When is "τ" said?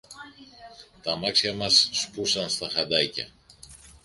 1.03-1.07